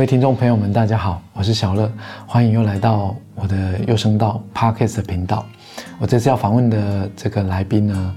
[0.00, 1.92] 各位听众朋友们，大家好，我是小乐，
[2.26, 5.44] 欢迎又来到我的优声道 Podcast 的频道。
[5.98, 8.16] 我这次要访问的这个来宾呢，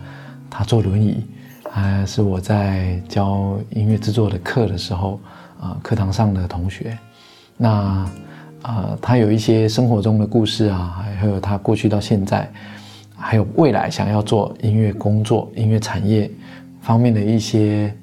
[0.50, 1.26] 他坐轮椅，
[1.66, 5.20] 他是我在教音乐制作的课的时候，
[5.60, 6.98] 呃，课堂上的同学。
[7.58, 8.10] 那
[8.62, 12.50] 呃，他有一些生活中的故事啊，还有他过去到现在，
[13.18, 16.32] 还有未来想要做音乐工作、音乐产业
[16.80, 17.94] 方面的一些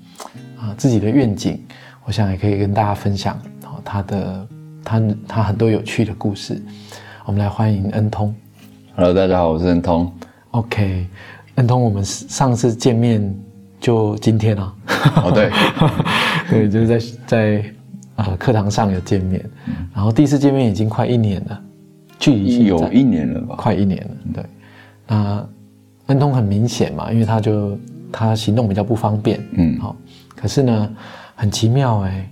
[0.59, 1.59] 啊自己的愿景，
[2.04, 3.40] 我想也可以跟大家分享。
[3.84, 4.48] 他的
[4.84, 6.60] 他他很多有趣的故事，
[7.24, 8.34] 我们来欢迎恩通。
[8.94, 10.12] Hello，大家好，我是恩通。
[10.50, 11.06] OK，
[11.56, 13.34] 恩通，我们上次见面
[13.78, 14.74] 就今天啊。
[15.16, 15.50] 哦，对，
[16.50, 17.64] 对，就是在在
[18.16, 19.44] 呃课堂上有见面，
[19.94, 21.62] 然后第一次见面已经快一年了，
[22.18, 23.54] 距离有一年了吧？
[23.56, 24.10] 快一年了。
[24.34, 24.44] 对，
[25.06, 25.46] 那
[26.06, 27.78] 恩通很明显嘛，因为他就
[28.10, 29.96] 他行动比较不方便，嗯好，
[30.34, 30.90] 可是呢
[31.37, 32.28] 很奇妙哎、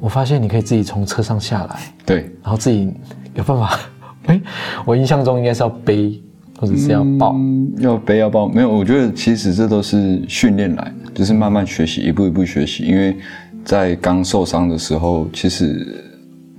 [0.00, 2.92] 我发现你可以自己从车上下来，对，然后自己
[3.34, 3.78] 有办法，
[4.26, 4.40] 哎，
[4.84, 6.20] 我印象中应该是要背
[6.58, 12.84] 或者是要抱，嗯要背要抱，没有，我觉得其实这都是训练来的，就是慢慢学习，一步一步学习。
[12.84, 13.16] 因为
[13.64, 16.04] 在刚受伤的时候，其实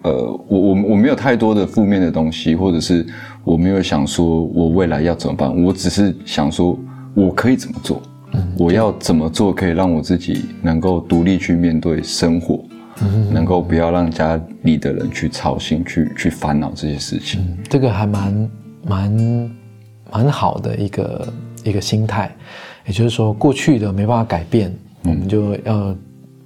[0.01, 0.11] 呃，
[0.49, 3.05] 我我我没有太多的负面的东西，或者是
[3.45, 6.77] 我没有想说我未来要怎么办，我只是想说
[7.13, 8.01] 我可以怎么做，
[8.57, 12.59] 我要怎么做可以让我自己能够独立去面对生活。
[13.31, 17.41] 能够不要让家里的人去操心、去去烦恼这些事情。
[17.41, 18.49] 嗯这个还蛮
[18.85, 19.51] 蛮
[20.11, 22.33] 蛮好的一个一个心态，
[22.85, 25.95] 也就是说过去的没办法改变，我们就要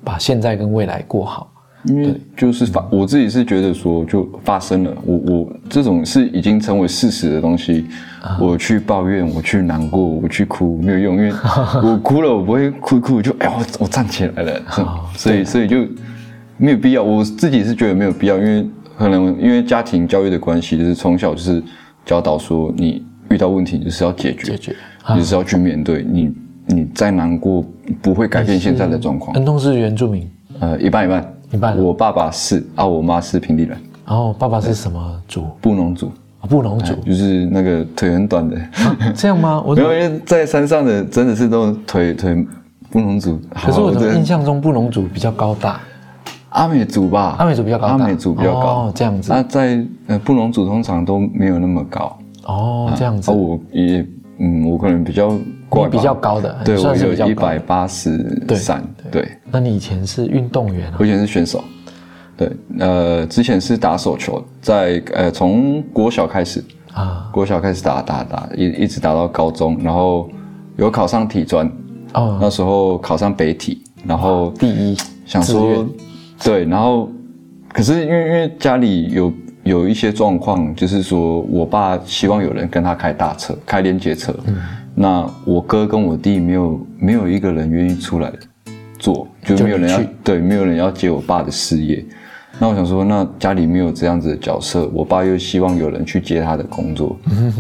[0.04, 1.52] 把现在跟未来过好。
[1.84, 7.86] 因为就是发，我自己是觉得说就发生了，我我这种是已经成为事实的东西，
[8.42, 11.32] 我去抱怨，我去难过，我去哭没有用，因为
[11.84, 14.62] 我哭了，我不会哭一哭就哎我我站起来了，
[15.16, 15.86] 所以所以就
[16.58, 21.62] 没有必要，我自己是觉得没有必要，因为可能因为家庭教育的关系，就是从小就是
[22.06, 24.76] 教导说你遇到问题就是要解决，解决
[25.10, 26.34] 你就是要去面对，你
[26.66, 27.64] 你再难过
[28.02, 30.30] 不会改变现在的状况，恩东是原住民，
[30.60, 31.34] 呃一半一半。
[31.50, 35.46] 一半我爸爸是啊，我妈是平地人，然后爸爸是什么族？
[35.62, 38.58] 布农族，啊布农族，就是那个腿很短的。
[39.16, 39.64] 这样吗？
[39.66, 42.46] 我没有，因为在山上的真的是都腿腿
[42.90, 43.40] 布农族。
[43.52, 45.80] 可是我好这的印象中布农族比较高大，
[46.50, 52.18] 阿美族吧，阿美族比较高阿美族比较高哦，这样子那在呃布农族通常都没有那么高。
[52.46, 54.06] 哦，这样子啊，，我也
[54.40, 55.32] 嗯，我可能比较
[55.68, 57.60] 怪比较高的，对我有一百。
[57.60, 58.82] 八十三，
[59.12, 59.28] 对。
[59.52, 61.06] 那你以前是运动员啊我？
[61.06, 61.62] 以前是选手，
[62.38, 62.50] 对，
[62.80, 66.64] 呃，之前是打手球，在呃从国小开始，
[66.94, 70.30] 啊，国小开始打打打，一一直打到高中，然后
[70.78, 71.70] 有考上体专，
[72.14, 75.86] 哦，那时候考上北体，然后第一想说
[76.44, 77.10] 对，然后
[77.74, 79.34] 可是因为因为家里有
[79.64, 84.56] 有一些状况，就是说我爸希望有人跟他开大车，开连接车，嗯。
[85.00, 88.32] 那我哥跟我弟没有没有一个人愿意出来
[88.98, 92.04] 做，就没有人要对，没有人要接我爸的事业。
[92.58, 97.16] 那我想说，那家里没有这样子的角色，我爸又希望有人去接他的工作，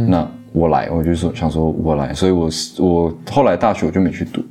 [0.07, 4.41] 那我来，我就说想说我来，所以我是我后来大学我就没去读，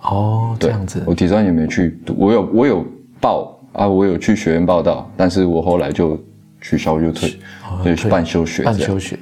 [0.00, 1.00] 哦，这样子。
[1.06, 2.84] 我体专也没去读，我有我有
[3.20, 6.18] 报啊，我有去学院报道，但是我后来就
[6.60, 7.38] 取消就退，
[7.84, 9.18] 就退半休学，半休学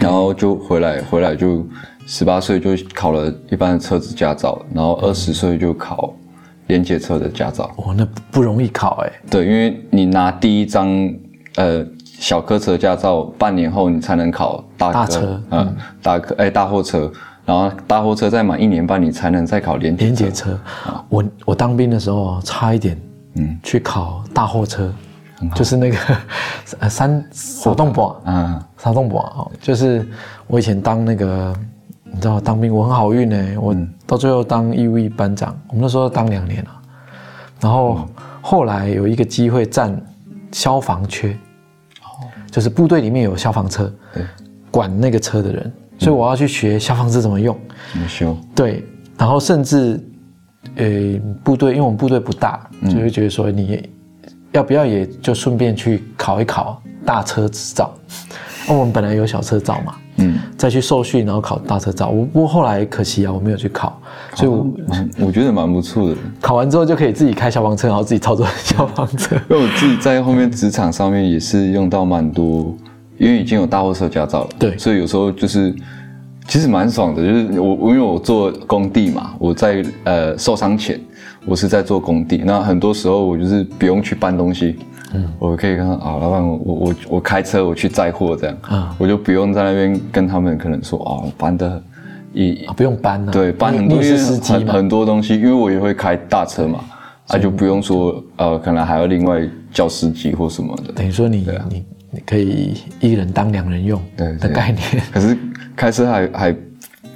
[0.00, 1.66] 然后就回来回来就
[2.06, 6.14] 十八岁就考了一般的车子驾照，然后二十岁就考
[6.68, 7.70] 连接车的驾照。
[7.76, 11.12] 哦，那不不容易考哎，对，因为你拿第一张
[11.56, 17.10] 呃小客车驾照，半年后你才能考大车嗯，大客哎大货车，
[17.44, 20.58] 然后大货车再满一年半，你才能再考连接车连接车，
[21.08, 22.96] 我我当兵的时候差一点，
[23.34, 24.92] 嗯，去考大货车，
[25.54, 25.96] 就是那个
[26.80, 30.06] 呃三手动把，嗯，手动把哦，就是
[30.46, 31.54] 我以前当那个，
[32.04, 33.74] 你知道当兵我很好运呢，我
[34.06, 36.70] 到最后当义务役班长，我们那时候当两年了，
[37.60, 38.06] 然后
[38.40, 39.98] 后来有一个机会站
[40.52, 41.36] 消防缺，
[42.50, 44.22] 就是部队里面有消防车，对，
[44.70, 47.58] 管那个车的人，所以我要去学消防车怎么用。
[47.92, 48.36] 怎么修？
[48.54, 48.84] 对，
[49.16, 49.98] 然后甚至，
[50.76, 50.86] 呃，
[51.44, 53.88] 部队，因为我们部队不大，就会觉得说你
[54.52, 57.92] 要不要也就顺便去考一考大车执照。
[58.68, 62.08] 那我们本来有小车照嘛，嗯，再去受训，然后考大车照。
[62.08, 64.00] 我不过后来可惜啊，我没有去考，
[64.36, 64.66] 所以我
[65.26, 69.34] 我觉得蛮不错的，考完之后就可以自己开消防车，然后自己操作消防车。
[69.50, 72.72] 因为我自己在后面职场上面也是用到蛮多，
[73.18, 75.74] 因为已经有大货车驾照了，对所以有时候就是
[76.52, 81.00] 其实蛮爽的，就是我我因为我做工地嘛，我在呃受伤前
[81.46, 84.76] 我是在做工地，那很多时候我就是不用去搬东西，
[85.14, 85.24] 嗯。
[85.38, 88.94] 我可以跟他啊，老板，我我我我开车我去载货这样，啊。
[88.98, 91.82] 我就不用在那边跟他们可能说哦搬的
[92.34, 93.32] 一啊，不用搬了。
[93.32, 94.66] 对搬很多因为你是司机很？
[94.66, 96.80] 很多东西，因为我也会开大车嘛，
[97.28, 99.40] 啊就不用说呃可能还要另外
[99.72, 100.92] 叫司机或什么的。
[100.92, 105.34] 等于说你你你可以一人当两人用的概念， 可是
[105.76, 106.56] 开车还还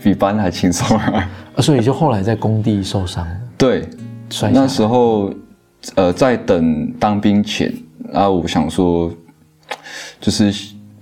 [0.03, 1.29] 比搬还轻松啊。
[1.57, 3.27] 啊所以就后来在工地受伤。
[3.27, 3.89] 了，对，
[4.29, 5.33] 摔那时候
[5.95, 7.73] 呃在等当兵前，
[8.13, 9.11] 然后我想说，
[10.21, 10.53] 就是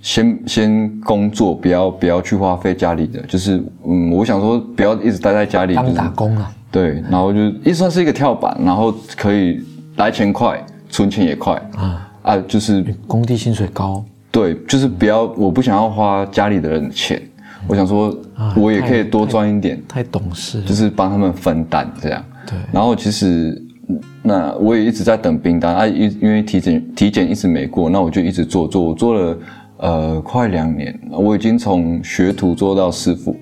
[0.01, 9.61] 先先工作，不要不要去花费家里的，就是嗯，我想说不要一直待在家里，当打工啊，对，然后就也算是一个跳板，然后可以
[9.97, 11.53] 来钱快，存钱也快。
[11.75, 17.21] 啊，啊，就是工地薪水高，对，就是不要，我不想要花家里的人的钱，
[17.67, 22.23] 我想说啊我也可以多赚一点，太懂事，就是帮他们分担这样。
[22.45, 22.57] 对。
[22.71, 29.37] 然后其实嗯那我也一直在等兵单啊，因因为体检体检一直没过，那我就一直做做，我做了
[29.77, 33.35] 呃快两年，我已经从学徒做到师傅，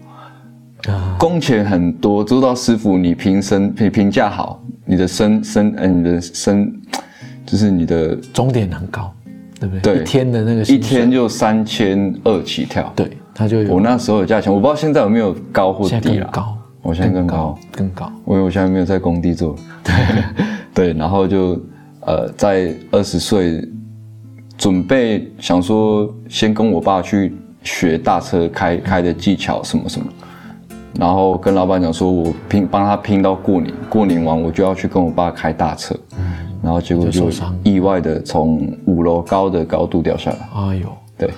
[0.90, 6.74] 啊，工钱很多，做到师傅你评升评评价好，你的升升呃你的升
[7.46, 9.14] 就是你的终点很高，
[9.60, 9.96] 对不对？
[9.96, 10.02] 对。
[10.02, 12.92] 一天的那个一天就三千二起跳。
[12.96, 16.26] 对，他就有我那时候的价钱，我不知道现在有没有高或低了。
[16.26, 19.56] 更高，我现在更高，更高，因为我现在没有在工地做。
[19.84, 19.94] 对
[20.74, 21.60] 对，然后就
[22.02, 23.68] 呃，在二十岁
[24.58, 30.08] 准备想说，先跟我爸去学大车开开的技巧什么什么，
[31.00, 35.96] 然后跟老板讲说，我拼帮他拼到过年，过年完我就要去跟我爸开大车，
[36.62, 37.30] 然后结果就
[37.64, 40.38] 意外的从五楼高的高度掉下来。
[40.56, 40.88] 哎呦，
[41.18, 41.30] 对，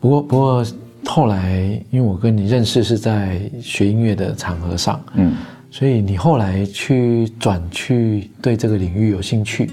[0.00, 0.64] 不过不过
[1.10, 1.60] 后来，
[1.90, 5.34] 因为我跟你认识是在学音乐的场合上，嗯，
[5.68, 9.68] 所以你后来去转去对这个领域有兴趣，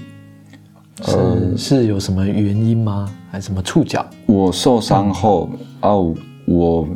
[1.04, 3.08] 是、是有什么原因吗？
[3.30, 4.04] 还是什么触角？
[4.26, 5.48] 我受伤后
[5.78, 5.90] 啊，
[6.44, 6.88] 我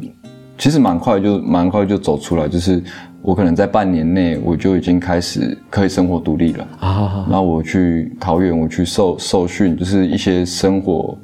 [0.58, 2.82] 其实蛮快就蛮快就走出来，就是
[3.22, 6.66] 我可能在半年内我就已经开始可以生活独立了。
[6.80, 11.16] 啊，那我去桃园，我去受受训，就是一些生活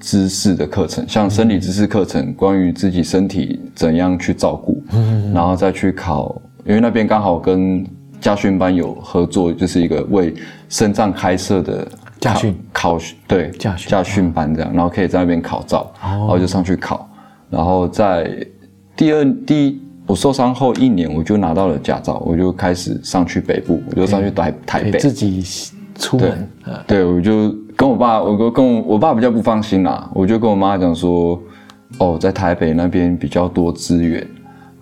[0.00, 4.82] 知识的课程，像生理知识课程，关于自己身体怎样去照顾，
[5.34, 7.84] 然后再去考，因为那边刚好跟
[8.20, 10.34] 家训班有合作，就是一个为
[10.68, 11.86] 肾脏开设的
[12.20, 12.56] 驾训。
[12.72, 13.90] 考考对驾训。
[13.90, 17.08] 驾训班这样，然后可以在那边考照，然后就上去考，
[17.50, 18.46] 然后在
[18.96, 25.44] 第二第一我受伤后一年，我就拿到了驾照，我就开始上去北部，我就上去台台北，自己
[25.96, 31.40] 出门，呃，对，我就跟我爸，我跟跟我我爸比较不放心啦，我就跟我妈讲说，
[31.98, 34.26] 哦，在台北那边比较多资源，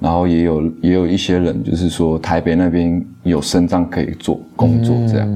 [0.01, 5.29] 然后也有也有一些人就是说台北那边有肾脏可以做工作这样，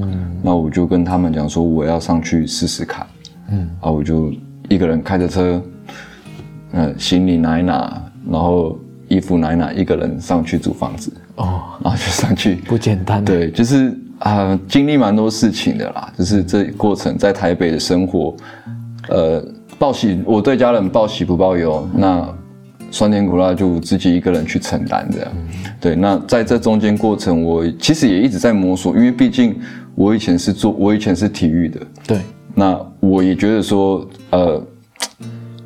[0.42, 3.06] 那我就跟他们讲说我要上去试试看，
[3.50, 4.32] 嗯，啊，我就
[4.70, 5.62] 一个人开着车，
[6.72, 8.78] 呃，行李拿一拿，然后
[9.08, 16.12] 衣服拿一拿，一个人上去租房子，哦，然后就上去，不简单，，对，就是啊、经历蛮多事情的啦。
[16.16, 18.34] 就是这过程在台北的生活，
[19.08, 19.44] 呃，
[19.78, 22.28] 报喜，我对家人报喜不报忧，那
[22.90, 25.32] 酸甜苦辣就自己一个人去承担这样。
[25.80, 29.58] 对，那在这中间过程，我其实也一直在摸索，因为毕竟
[29.94, 32.18] 我以前是做，我以前是体育的，对，
[32.54, 34.62] 那我也觉得说，呃，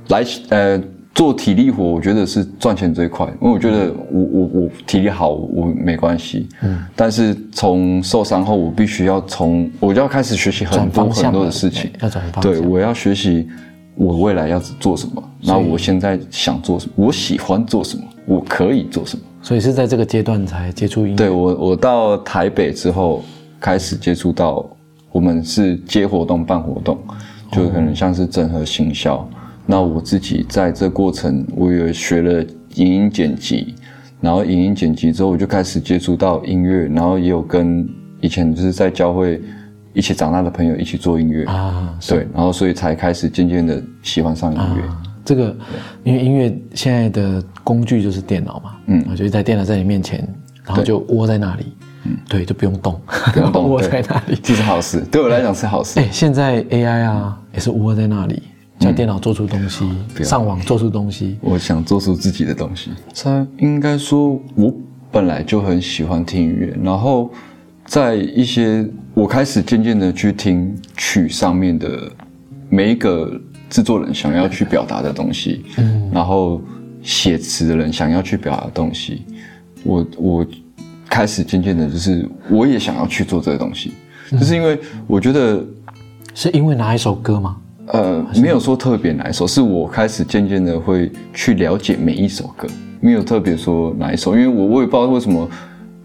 [0.08, 0.80] 来呃
[1.14, 6.48] 做体力活，我觉得是赚钱最快，因为我觉得我我我体力好，我没关系。
[6.62, 13.46] 嗯，但是从受伤后，我必须要从我就要开始学习很多很多的事情对，要转方对，我要学习
[13.94, 19.22] 我未来要做什么，然后我现在想做什么，我喜欢做什么，我可以做什么。
[19.40, 23.22] 所以是在这个阶段才接触音乐，对我，我到台北之后
[23.60, 24.68] 开始接触到，
[25.12, 26.98] 我们是接活动、办活动，
[27.52, 29.24] 就可能像是整合行销。
[29.66, 32.44] 那我自己在这过程，我也学了
[32.74, 33.74] 影音剪辑，
[34.20, 37.88] 然后影音剪辑之后，我就开始接触到音乐，然后也有跟
[38.20, 39.40] 以前就是在教会
[39.92, 44.82] 一起长大的朋友一起做音乐，啊，对，然后所以才开始渐渐的喜欢上音乐。
[44.86, 45.56] 啊，这个
[46.02, 50.26] 因为音乐现在的工具就是电脑嘛，嗯我就一台电脑在你面前，
[50.64, 51.64] 然后就窝在那里，
[52.04, 53.00] 嗯，对，就不用动，
[53.32, 54.38] 不用动 窝在那里。
[54.42, 55.98] 这是好事，对我来讲是好事。
[55.98, 58.42] 哎，现在 AI 啊也是窝在那里，
[58.78, 59.88] 叫电脑做出东西，
[60.18, 61.36] 要上网做出东西。
[61.40, 62.90] 我想做出自己的东西。
[63.12, 64.74] 在应该说，我
[65.10, 67.30] 本来就很喜欢听音乐，然后
[67.86, 72.10] 在一些我开始渐渐的去听曲上面的
[72.68, 73.40] 每一个
[73.70, 76.60] 制作人想要去表达的东西，嗯，然后
[77.02, 79.22] 写词的人想要去表达的东西，
[79.82, 80.46] 我我
[81.08, 83.92] 开始渐渐的，就是我也想要去做这个东西，
[84.32, 85.64] 就是因为我觉得
[86.34, 87.56] 是因为哪一首歌吗？
[87.88, 92.66] 呃，没有说特别哪一首，是我开始渐渐的会去了解每一首歌，
[93.00, 95.48] 没有特别说哪一首，因为我我也不知道为什么，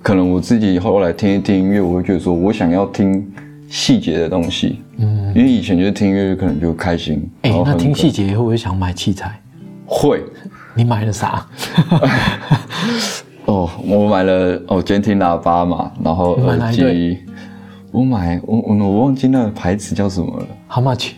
[0.02, 3.26] 可能我自己后来听一听音乐，我会觉得说我想要听
[3.70, 9.40] 细节的东西，嗯，因为以前就是听音乐可能就开心，哎、那听细节会不会想买器材？
[9.86, 10.24] 会
[10.76, 11.46] 你买了啥？
[13.46, 17.20] 哦，我买了哦监听喇叭嘛，然后耳机，
[17.92, 21.12] 我买我我我忘记那个牌子叫什么了，How much？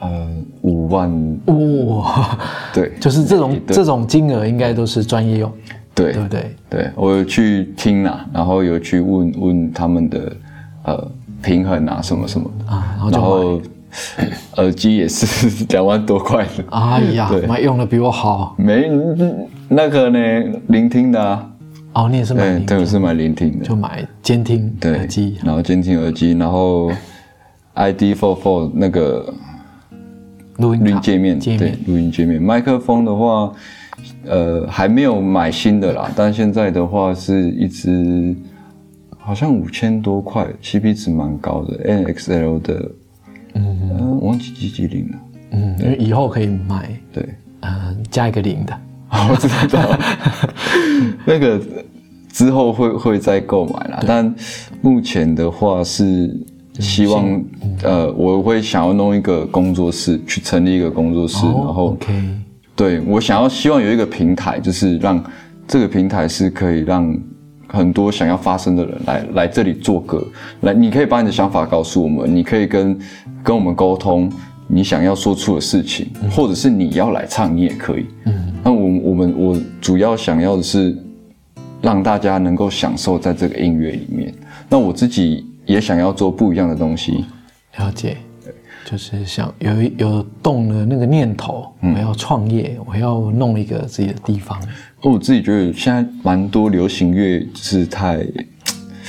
[0.00, 0.28] 呃，
[0.62, 1.10] 五万，
[1.46, 2.38] 哇、
[2.72, 3.76] 对，就是这种对。
[3.76, 5.52] 这种金额应该都是专业用，
[5.94, 6.12] 对。
[6.12, 6.56] 对不对？
[6.70, 10.32] 对，我有去听啦，然后有去问问他们的
[10.84, 11.10] 呃
[11.42, 13.60] 平衡啊什么什么的，啊，然后
[14.56, 18.54] 耳机也是 两万多块的，哎呀对，买用的比我好。
[18.56, 18.88] 没
[19.68, 20.18] 那个呢，
[20.68, 21.50] 聆听的啊，
[21.92, 22.08] 哦。
[22.10, 26.90] 你也是买对我是买聆听的，就买监听对耳机，然后监听耳机，然后
[27.74, 29.32] ID Four Four 那个
[30.60, 32.40] 录音录音界面，对界面，录音界面。
[32.40, 33.52] 麦克风的话，
[34.26, 38.34] 呃，还没有买新的啦，但现在的话是一支
[39.18, 42.90] 好像五千多块，CP 值蛮高的，NXL 的，
[43.54, 45.18] 嗯、呃，我忘记几几零了，
[45.52, 47.28] 嗯，因为以后可以买，对，
[47.60, 48.78] 呃，加一个零的，
[49.10, 49.98] 我知道，
[51.24, 51.60] 那个
[52.28, 54.34] 之后会会再购买啦，但
[54.80, 56.34] 目前的话是
[56.78, 57.44] 希望，
[57.82, 61.96] 呃，我会想要弄一个工作室，去成立一个工作室，然后
[62.76, 65.22] 对我想要希望有一个平台，就是让
[65.66, 67.14] 这个平台是可以让
[67.66, 70.26] 很多想要发声的人来来这里做歌，
[70.62, 72.98] 来你可以把你的想法告诉我们，你可以跟
[73.42, 74.30] 跟我们沟通
[74.66, 78.06] 你想要说出的事情，或者是你要来唱，你也可以。
[78.26, 80.96] 嗯，那我我们我主要想要的是
[81.82, 84.32] 让大家能够享受在这个音乐里面。
[84.68, 87.24] 那我自己也想要做不一样的东西。
[87.78, 88.16] 了解，
[88.84, 91.94] 就是想有一有动了那个念头，嗯。
[91.94, 94.60] 我要创业，我要弄一个自己的地方。
[95.02, 98.24] 我自己觉得现在蛮多流行乐就是太，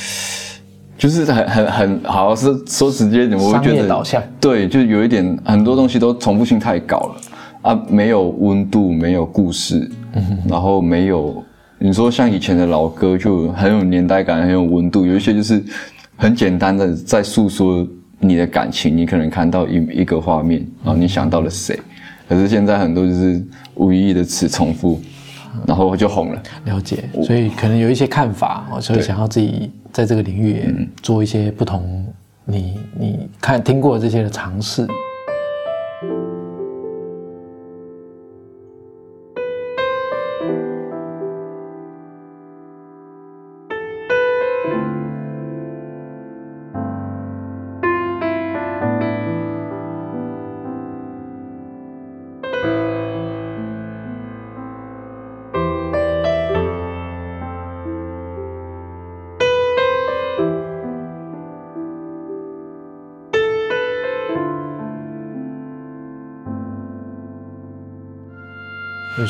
[0.97, 4.21] 就是很很很好是说直接一点，我会觉得导向。
[4.39, 7.15] 对，就有一点很多东西都重复性太高了。
[7.63, 9.89] 啊，没有温度，没有故事，
[10.47, 11.43] 然后没有
[11.77, 15.63] 你说像以前的老歌就很有年代感，很有温度，有一些就是
[16.21, 17.87] 很简单的在诉说
[18.19, 21.75] 你的感情，你可能看到一一个画面，然后你想到了谁，
[22.29, 25.01] 可是现在很多就是无意义的词重复，
[25.65, 26.43] 然后就红了。
[26.65, 32.05] 了解，所以可能有一些看法，哦所以想要自己在这个领域做一些不同
[32.45, 34.87] 你你看听过的这些的尝试。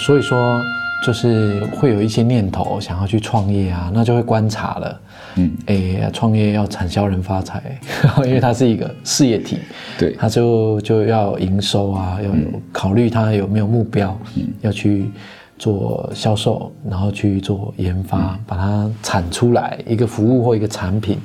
[0.03, 0.59] 所以说，
[1.05, 5.01] 就是会有一些念头想要去创业啊，那就会观察了。
[5.35, 7.79] 嗯，哎，创业要产销人发财，
[8.25, 9.59] 因为它是一个事业体，
[9.99, 14.17] 对它就就要营收啊，要有考虑它有没有目标，
[14.61, 15.11] 要去
[15.59, 21.19] 做销售，然后去做研发，把它产出来一个服务或一个产品。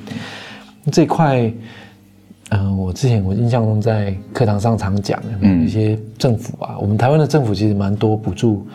[0.91, 1.51] 这块，
[2.49, 8.65] 嗯、我之前我印象中在课堂上常讲，嗯，一些政府啊，我们台湾的政府其实蛮多补助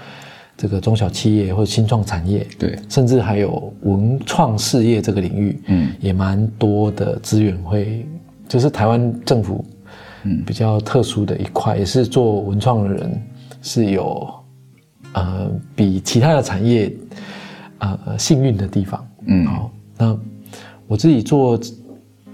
[0.57, 2.79] 这个中小企业或者新创产业，对。
[2.89, 8.07] 甚至还有文创事业这个领域，嗯，也蛮多的资源会，
[8.47, 9.65] 就是台湾政府，
[10.25, 13.23] 嗯，比较特殊的一块，也是做文创的人
[13.63, 14.31] 是有，
[15.15, 16.93] 呃，比其他的产业，
[17.79, 19.47] 呃，幸运的地方，嗯。
[19.47, 20.19] 好，那
[20.87, 21.59] 我自己做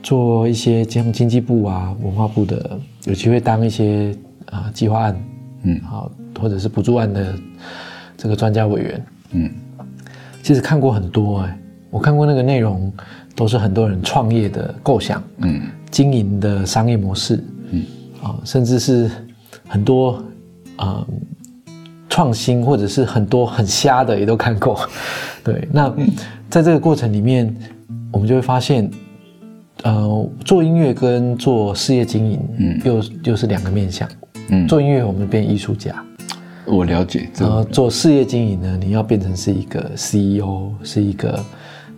[0.03, 5.25] 做一些像经济部啊、文化部的，有机会当一些啊、呃计划案，
[5.63, 5.81] 嗯。
[5.83, 7.35] 好，或者是补助案的
[8.17, 9.51] 这个专家委员，嗯，
[10.41, 11.59] 其实看过很多哎、
[11.91, 12.93] 我看过那个内容，
[13.35, 17.83] 都是很多人创业的构想，嗯，经营的商业模式，嗯，
[18.23, 19.11] 啊，甚至是
[19.67, 20.23] 很多
[20.77, 21.05] 啊
[22.09, 24.79] 创新或者是很多很瞎的也都看过，
[25.43, 25.93] 对，那
[26.49, 27.53] 在这个过程里面，
[28.13, 28.89] 我们就会发现，
[29.85, 34.09] 呃，做音乐跟做事业经营，嗯，又又是两个面向，
[34.49, 34.67] 嗯。
[34.67, 35.95] 做音乐我们变艺术家，
[36.65, 41.43] 我了解然后，做事业经营呢，你要变成是一个 CEO，是一个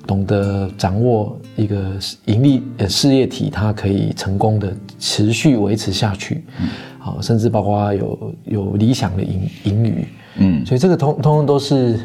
[0.07, 6.69] 懂得掌握一个盈利呃事业体，它可以成功的持续维持下去，嗯。
[6.99, 10.07] 好，甚至包括有有理想的盈盈余，
[10.37, 11.99] 嗯，所以这个通通通都是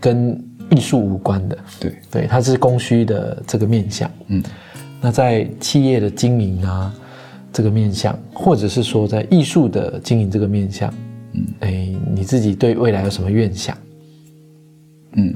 [0.00, 1.94] 跟艺术无关的，对。
[2.10, 4.42] 对，它是供需的这个面向，嗯，
[5.04, 6.90] 那在企业的经营啊
[7.52, 10.90] 这个面向，或者是说在艺术的经营这个面向，
[11.34, 13.76] 嗯，哎，你自己对未来有什么愿想？
[15.12, 15.34] 嗯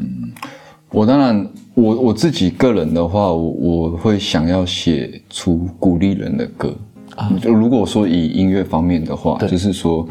[0.91, 6.75] 我当然，我我自己个人的话，我我会想要写出鼓励人的歌
[7.15, 7.31] 啊。
[7.39, 10.09] 就如果说以音乐方面的话，就是说，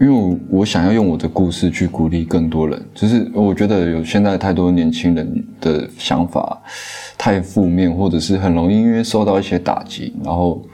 [0.00, 2.82] 因为我我想要用我的故事去鼓励更多人。
[2.92, 6.60] 就是我觉得有现在太多年轻人的想法
[7.22, 10.64] 太负面，或者是很容易因为受到一些打击，然后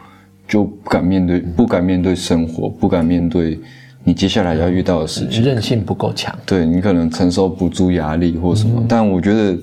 [0.46, 3.58] 就不敢面对，不敢面对生活，不敢面对。
[4.04, 8.80] 你接下来要遇到的事情，韧性不够强，对你可能承受不住压力或什么。
[8.88, 9.58] 但我觉得，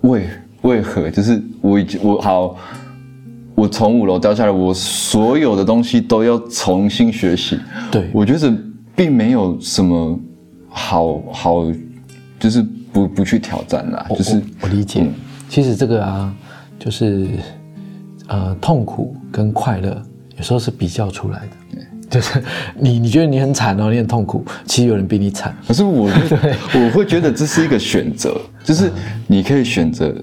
[0.00, 0.26] 为
[0.62, 2.56] 为何就是我已经我好，
[3.54, 7.60] 我从五楼掉下来，我所有的东西都要重新学习。
[7.92, 8.50] 对我觉得
[8.96, 10.18] 并没有什么
[10.70, 11.66] 好好，
[12.40, 14.06] 就是不不去挑战啦。
[14.16, 15.06] 就是我理解，
[15.48, 16.34] 其实这个啊，
[16.78, 17.26] 就是
[18.28, 20.02] 呃，痛苦跟快乐
[20.36, 21.48] 有时候是比较出来的。
[22.10, 22.40] 就是
[22.78, 25.56] 你，你觉得你很惨哦，你很痛苦，其实有人比你惨。
[25.66, 28.92] 可是我，我会觉得这是一个选择，就是
[29.26, 30.14] 你可以选择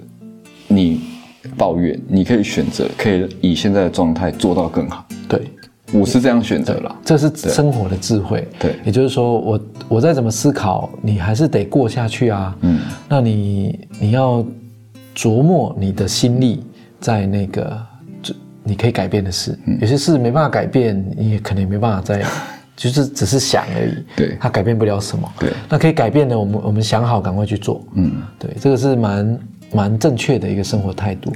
[0.69, 1.01] 你
[1.57, 5.05] 抱怨，你可以选择可以以现在的状态做到更好。
[5.27, 5.41] 对，
[5.91, 8.47] 我是这样选择了，这是生活的智慧。
[8.57, 9.59] 对，也就是说，我
[9.89, 12.55] 我再怎么思考，你还是得过下去啊。
[12.61, 14.45] 嗯，那你你要
[15.15, 16.63] 琢磨你的心力
[16.99, 17.87] 在那个。
[18.63, 22.23] 你可以改变的事，有些事没办法改变，你也可能也没办法再，
[22.77, 24.05] 就是只是想而已。
[24.15, 25.27] 对，它改变不了什么。
[25.39, 27.83] 对，那可以改变的，我们我们想好，赶快去做。
[27.95, 29.39] 嗯，对，这个是蛮
[29.73, 31.33] 蛮正确的一个生活态度。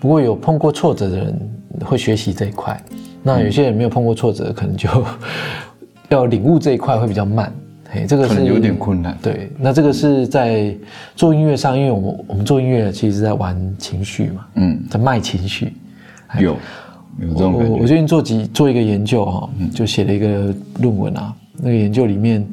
[0.00, 1.50] 不过有碰过挫折的人
[1.84, 2.82] 会学习这一块，
[3.22, 4.88] 那有些人没有碰过挫折，可能就
[6.10, 7.54] 要领悟这一块会比较慢。
[7.94, 9.16] 嘿，这个是有点困难。
[9.22, 10.74] 对，那这个是在
[11.14, 15.72] 做音乐上，因为我们我们做音乐其实是在玩情绪嘛，嗯，在卖情绪。
[16.40, 16.56] 有，
[17.20, 17.72] 有这种感觉。
[17.72, 21.32] 我最近做几做一个研究哈，就写了一个论文啊。
[21.56, 22.44] 那个研究里面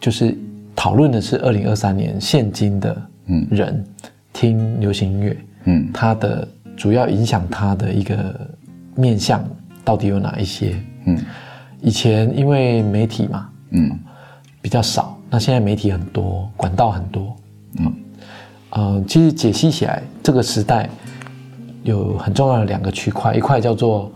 [0.00, 0.36] 就是
[0.74, 3.00] 讨论的是二零二三年现今的
[3.48, 3.84] 人
[4.32, 8.34] 听流行音乐，嗯，它的主要影响它的一个
[8.96, 9.48] 面向
[9.84, 10.74] 到底有哪一些？
[11.06, 11.16] 嗯，
[11.80, 13.96] 以前因为媒体嘛，嗯，
[14.64, 17.36] 比较少，那现在媒体很多，管道很多，
[17.80, 17.94] 嗯，
[18.70, 20.88] 呃，其实解析起来这个时代。
[21.82, 24.10] 有很重要的两个区块，一块叫做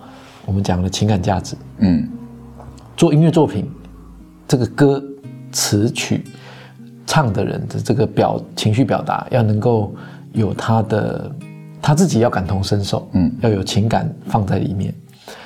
[0.46, 1.54] 我们讲的情感价值。
[1.80, 2.08] 嗯，
[2.96, 3.70] 做音乐作品，
[4.48, 5.04] 这个歌
[5.52, 6.24] 词曲
[7.06, 9.94] 唱的人的这个表情绪表达，要能够
[10.32, 11.30] 有他的
[11.82, 14.94] 他自己要感同身受，嗯，要有情感放在里面。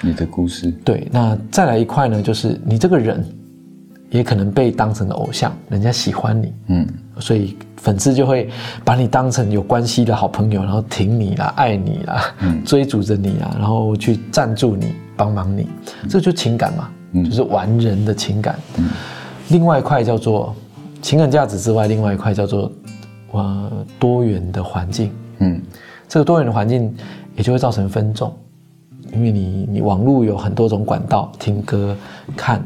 [0.00, 0.70] 你的故事。
[0.84, 3.20] 对，那再来一块呢，就是你这个人
[4.12, 6.87] 也可能被当成了偶像，人家喜欢你，嗯，
[7.18, 7.57] 所以。
[7.83, 8.48] 粉丝就会
[8.85, 12.33] 把你当成有关系的好朋友，然后挺你啦、爱你啦、
[12.64, 15.66] 追逐着你啊，然后去赞助你、帮忙你，
[16.09, 16.88] 这就情感嘛，
[17.25, 18.57] 就是玩人的情感。
[18.77, 18.88] 嗯。
[19.48, 20.55] 另外一块叫做
[21.01, 22.70] 情感价值之外，另外一块叫做
[23.33, 25.11] 呃多元的环境。
[25.40, 25.61] 嗯，
[26.07, 26.94] 这个多元的环境
[27.35, 28.33] 也就会造成分众，
[29.12, 31.96] 因为你你网络有很多种管道听歌
[32.37, 32.64] 看，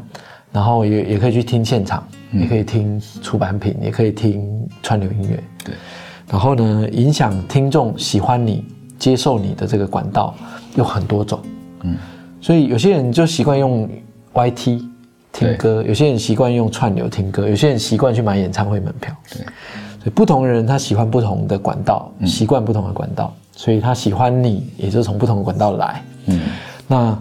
[0.51, 2.05] 然后也也可以去听现场。
[2.33, 5.41] 也可以听出版品，也可以听串流音乐。
[5.63, 5.73] 对，
[6.29, 8.65] 然后呢，影响听众喜欢你、
[8.99, 10.35] 接受你的这个管道
[10.75, 11.39] 有很多种。
[11.83, 11.95] 嗯，
[12.41, 13.89] 所以有些人就习惯用
[14.33, 14.85] YT
[15.31, 19.15] 听歌，有些人习惯用串流听歌，有些人习惯去买演唱会门票。
[19.29, 26.03] 对，所以不同的人他喜欢不同的管道，习惯不同的管道，所以他喜欢你，也就从不同的管道来。
[26.25, 26.41] 嗯，
[26.89, 27.17] 那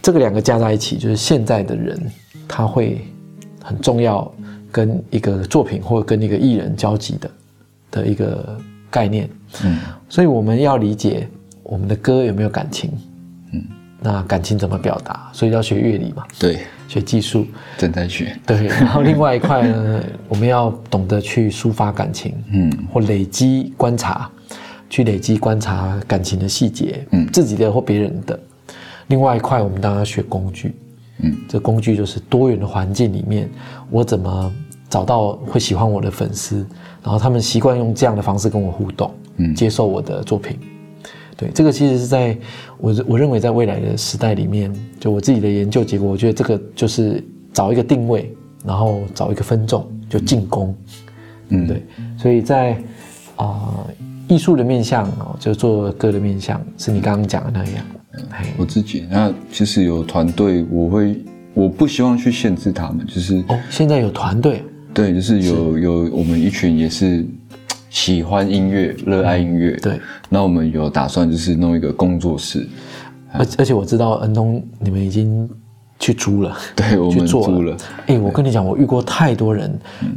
[0.00, 2.00] 这个两个加在一起，就是现在的人
[2.48, 3.04] 他会
[3.62, 4.32] 很重要。
[4.74, 7.30] 跟一个作品或者跟一个艺人交集的
[7.92, 8.58] 的一个
[8.90, 9.30] 概念，
[9.62, 9.78] 嗯，
[10.08, 11.28] 所以我们要理解
[11.62, 12.90] 我们的歌有没有感情，
[13.52, 13.62] 嗯，
[14.00, 15.30] 那感情怎么表达？
[15.32, 17.46] 所以要学乐理嘛，对，学技术，
[17.78, 18.66] 正在学，对。
[18.66, 24.28] 然后另外一块呢， 我们要懂得去抒发感情，嗯，或累积观察，
[24.90, 28.36] 去累积观察感情的细节，嗯，自己的或别人的。
[29.06, 30.74] 另外一块，我们当然要学工具，
[31.18, 33.48] 嗯，这工具就是多元的环境里面，
[33.90, 34.52] 我怎么。
[34.90, 36.64] 找到会喜欢我的粉丝，
[37.02, 40.56] 然后他们习惯用这样的方式跟我互动，嗯，接受我的作品。
[41.36, 42.38] 对，这个其实是在
[42.78, 48.32] 我我认为在未来的时代里面，就我自己的研究结果，我觉得这个就是找一个定位，
[48.64, 50.72] 然后找一个分众就进攻，
[51.48, 51.82] 嗯，对。
[52.16, 52.80] 所以在
[53.34, 53.84] 啊
[54.28, 57.84] 艺术的面向哦，就做歌的面向，是你刚刚讲的那样。
[58.30, 61.22] 嘿我自己那其实有团队，我会
[61.52, 67.24] 我不希望去限制他们，就是哦，现在有团队，对，就是有有我们一群也是
[67.90, 70.00] 喜欢音乐、热爱音乐，对。
[70.28, 72.66] 那我们有打算就是弄一个工作室，
[73.32, 75.48] 而而且我知道恩东你们已经
[76.00, 79.70] 去租了， 对我们租了，哎、我跟你讲，我遇过太多人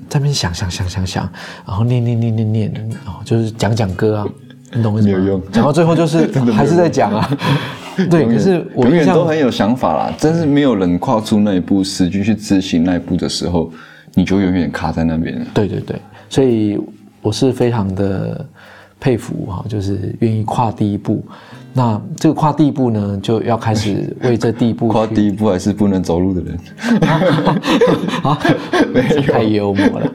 [0.10, 1.29] 在那边想想想想想，
[1.67, 2.73] 然后念念念念念，
[3.05, 4.25] 然后，就是讲讲歌啊，
[4.73, 4.95] 你懂？
[5.03, 5.41] 没有用。
[5.51, 7.38] 讲到最后就是 还是在讲啊。
[8.10, 13.71] 对，可是我永远都很有想法啦，但是没有人跨出那一步，实际去执行那一步的时候，
[14.13, 15.45] 你就永远卡在那边了。
[15.53, 16.79] 对对对，所以
[17.21, 18.45] 我是非常的
[18.99, 21.23] 佩服哈，就是愿意跨第一步。
[21.73, 26.60] 那这个跨第一步呢，就要开始为这第一步 跨第一步还是不能走路的人，
[28.23, 28.39] 啊，
[28.93, 30.12] 这太幽默了。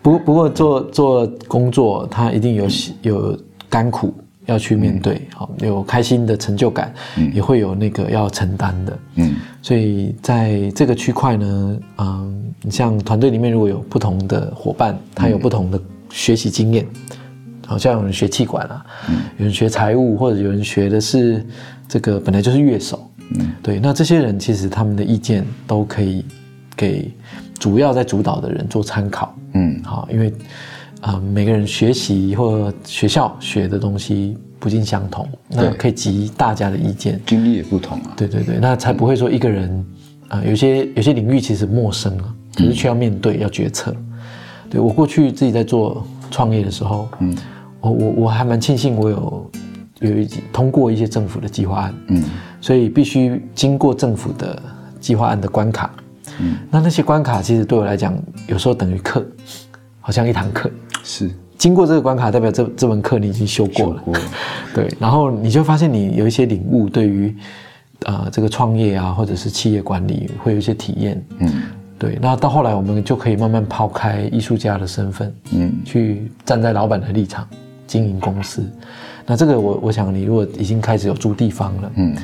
[0.00, 2.66] 不不过做做工作，他一定有
[3.02, 3.38] 有
[3.68, 4.14] 甘苦
[4.46, 6.92] 要去面对，好、有开心的成就感，
[7.32, 8.98] 也会有那个要承担的。
[9.16, 16.84] 嗯，所以在这个区块呢，嗯，你像团队里面如果有不同的伙伴，他有不同的学习经验，
[17.66, 18.84] 好像有人学气管啊，
[19.38, 21.44] 有人学财务，或者有人学的是
[21.88, 26.24] 这个本来就是乐手，嗯，对，那这些人其实他们的意见都可以
[26.76, 27.10] 给
[27.60, 30.32] 主要在主导的人做参考，嗯，好，因为
[31.02, 38.14] 啊、呃每个人学习或学校学的东西不尽相同，那可以集大家的意见，经历也不同啊。
[38.16, 39.84] 对对对，那才不会说一个人
[40.28, 43.94] 啊、有些有些领域其实陌生啊，可是却要面对、要决策。
[44.70, 47.36] 对我过去自己在做创业的时候，嗯，
[47.80, 49.50] 我我我还蛮庆幸我有
[50.00, 52.24] 有一通过一些政府的计划案，嗯，
[52.60, 54.62] 所以必须经过政府的
[54.98, 55.90] 计划案的关卡，
[56.40, 59.22] 嗯，那那些关卡其实对我来讲，有时候等于课，
[60.00, 60.70] 好像一堂课。
[61.02, 64.00] 是经过这个关卡，代表这这门课你已经修过了。
[64.04, 64.20] 过了
[64.74, 67.34] 对，然后你就发现你有一些领悟，对于
[68.06, 71.24] 呃这个创业啊，或者是企业管理，会有一些体验。
[71.38, 71.50] 嗯
[71.98, 77.46] 对，那到后来我们就可以慢慢抛开艺术家的身份，嗯去站在老板的立场
[77.86, 78.68] 经营公司。
[79.24, 82.16] 那这个我我想你如果已经开始有租地方了，嗯，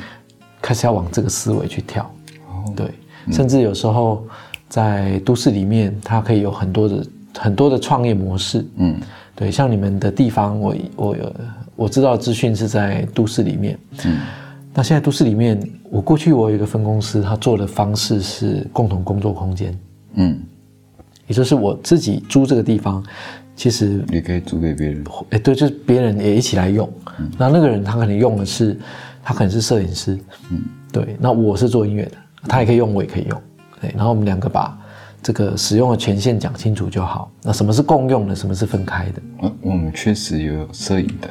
[0.61, 2.03] 开始要往这个思维去跳。
[2.49, 2.87] 哦对，
[3.31, 4.27] 甚至有时候
[4.67, 7.05] 在都市里面，它可以有很多的
[7.39, 8.65] 很多的创业模式。
[8.77, 8.99] 嗯
[9.35, 11.33] 对，像你们的地方，我我有
[11.75, 13.79] 我知道的资讯是在都市里面。
[14.05, 14.19] 嗯
[14.71, 19.77] 那现在都市里面，我过去我有一个分公司，它做的方式是共同工作空间，
[20.13, 20.39] 嗯，
[21.27, 23.03] 也就是我自己租这个地方，
[23.55, 25.03] 其实也可以租给别人。
[25.31, 26.87] 哎，对，就是别人也一起来用。
[27.37, 28.77] 那那个人他可能用的是，
[29.23, 30.17] 他可能是摄影师，
[30.51, 30.61] 嗯，
[30.93, 31.17] 对。
[31.19, 32.11] 那我是做音乐的，
[32.47, 33.41] 他也可以用，我也可以用。
[33.81, 34.77] 对，然后我们两个把
[35.21, 37.31] 这个使用的权限讲清楚就好。
[37.43, 39.21] 那什么是共用的，什么是分开的？
[39.43, 41.29] 嗯，我们确实有摄影的。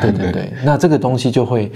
[0.00, 1.70] 对对对，那这个东西就会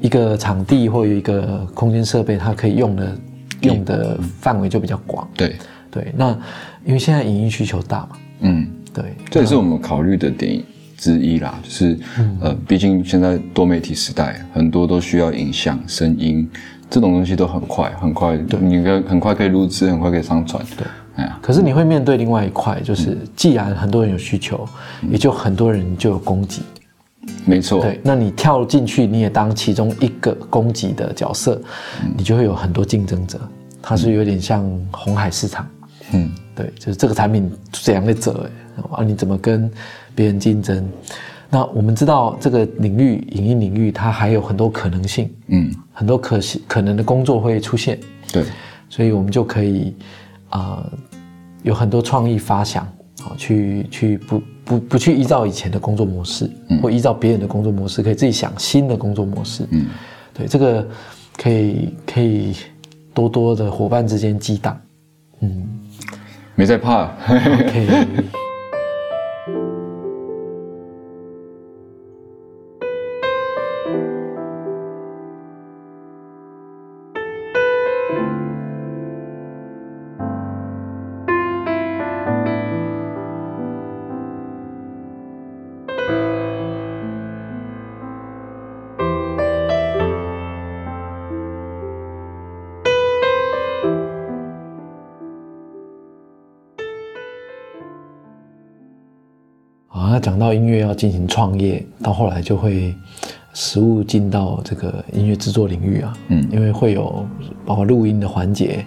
[0.00, 3.18] 一个场地或有一个空间设备，它可以用的
[3.62, 5.26] 用的范围就比较广。
[5.34, 5.56] 对，
[5.90, 6.38] 对，那
[6.84, 8.08] 因为现在影音需求大嘛，
[8.40, 10.62] 嗯，对，这也是我们考虑的点
[10.98, 11.58] 之一啦。
[11.62, 11.98] 就是
[12.42, 16.46] 呃，毕竟现在多媒体时代，很多都需要影像、声音
[16.88, 20.64] 这种东西都很快，很快，你可很快可以录制，很快可以上传。
[20.76, 24.66] 对，哎呀，可是你会面对另外一块，就是既然很多人有需求，
[25.10, 26.62] 也就很多人就有供给。
[27.44, 31.60] 没错，对，那你跳进去，你也当其中一个供给的角色，
[32.16, 33.40] 你就会有很多竞争者。
[33.82, 35.66] 它是有点像红海市场，
[36.12, 38.48] 嗯，对，就是这个产品怎样的者，
[38.90, 39.70] 啊，你怎么跟
[40.14, 40.88] 别人竞争？
[41.48, 47.98] 那我们知道这个领域，影音领域，它还有很多可能性，嗯，很多可行可能的工作会出现，
[48.32, 48.44] 对，
[48.88, 49.94] 所以我们就可以
[50.50, 50.92] 啊、呃
[51.62, 52.84] 有很多创意发想，
[53.24, 56.48] 啊，去去不不不去依照以前的工作模式，
[56.80, 59.66] 或依照别人的工作模式，可以自己想新的工作模式。
[59.70, 59.86] 嗯，
[60.32, 60.86] 对，这个
[61.36, 62.54] 可以可以
[63.12, 64.80] 多多的伙伴之间激荡。
[65.40, 65.66] 嗯
[66.54, 67.10] 没在怕。
[67.26, 68.45] OK。
[100.16, 102.94] 啊，那讲到音乐要进行创业，到后来就会
[103.52, 107.26] 实物进到这个音乐制作领域啊，嗯因为会有
[107.66, 108.84] 包括录音的环节，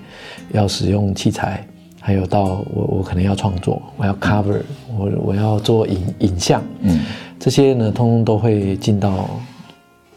[0.54, 1.63] 要使用器材，
[2.02, 4.60] 还有到我我可能要创作，我要 cover，
[4.98, 7.00] 我我要做影影像，嗯，
[7.39, 9.30] 这些呢，通通都会进到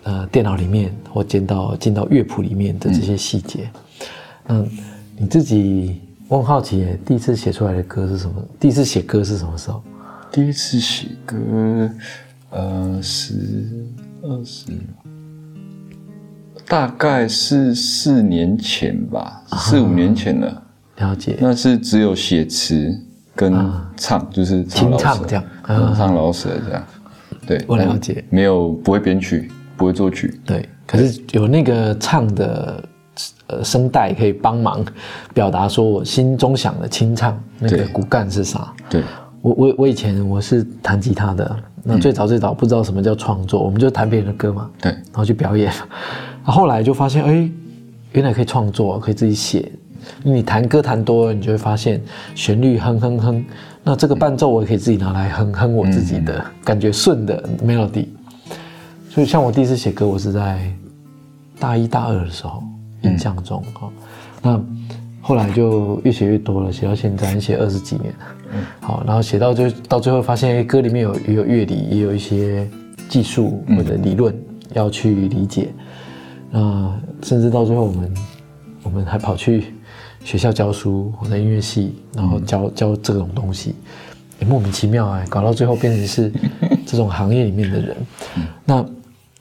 [0.05, 3.69] 呃电脑里面，或进到进到乐谱里面的这些细节。
[4.49, 4.67] 嗯，
[5.19, 8.43] 你自己我很好奇，第一次写出来的歌是什么？
[8.59, 9.83] 第一次写歌是什么时候？
[10.33, 11.37] 第一次写歌，
[12.49, 13.35] 呃，十
[14.23, 14.73] 二十，
[16.67, 20.63] 大概是四年前吧，四五年前了。
[20.97, 22.99] 了解，那是只有写词
[23.35, 23.53] 跟
[23.95, 26.83] 唱，就是清唱这样，嗯唱老舍这样。
[27.47, 28.25] 对，我了解。
[28.31, 30.41] 没有不会编曲，不会作曲。
[30.47, 32.83] 对，可是有那个唱的
[33.49, 34.83] 呃声带可以帮忙
[35.35, 38.73] 表达说我心中想的清唱那个骨干是啥。
[38.89, 39.03] 对，
[39.43, 45.73] 我我我以前我是弹吉他的，那最早最早不知道什么叫创作，我们就弹别人的歌嘛，对，然后去表演。
[46.45, 47.51] 后来就发现，哎，
[48.13, 49.71] 原来可以创作，可以自己写。
[50.23, 52.01] 你弹歌弹多了，你就会发现
[52.35, 53.45] 旋律哼哼哼，
[53.85, 58.07] 那这个伴奏我也可以自己拿来哼哼我自己的、感觉顺的 melody。
[59.11, 60.73] 所以像我第一次写歌，我是在
[61.59, 62.63] 大一大二的时候，
[63.03, 63.89] 印象中哈、
[64.41, 64.61] 那
[65.21, 68.19] 后来就越写越多了，写到现在，写二十几年了。
[68.81, 72.69] 好，然后写到就到最后发现，哎，歌里面有也有乐理，也有一些
[73.09, 74.35] 技术或者理论
[74.75, 75.73] 要去理解。
[76.51, 78.15] 那甚至到最后，我们
[78.83, 79.65] 我们还跑去
[80.25, 83.75] 学校教书，我在音乐系，然后教教这种东西，
[84.39, 86.33] 也莫名其妙哎，搞到最后变成是
[86.87, 87.97] 这种行业里面的人。
[88.65, 88.85] 那